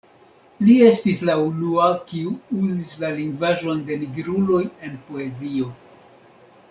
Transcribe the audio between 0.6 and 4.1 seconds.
Li estis la unua kiu uzis la lingvaĵon de